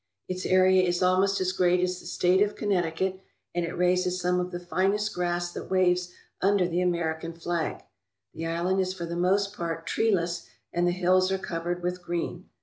Its 0.27 0.47
area 0.47 0.81
is 0.81 1.03
almost 1.03 1.39
as 1.39 1.51
great 1.51 1.79
as 1.79 1.99
the 1.99 2.07
state 2.07 2.41
of 2.41 2.55
Connecticut 2.55 3.21
and 3.53 3.63
it 3.63 3.77
raises 3.77 4.19
some 4.19 4.39
of 4.39 4.49
the 4.49 4.59
finest 4.59 5.13
grass 5.13 5.51
that 5.51 5.69
waves 5.69 6.11
under 6.41 6.67
the 6.67 6.81
American 6.81 7.33
flag. 7.33 7.83
The 8.33 8.47
island 8.47 8.79
is 8.79 8.95
for 8.95 9.05
the 9.05 9.15
most 9.15 9.55
part 9.55 9.85
treeless 9.85 10.47
and 10.73 10.87
the 10.87 10.91
hills 10.91 11.31
are 11.31 11.37
covered 11.37 11.83
with 11.83 12.01
green. 12.01 12.49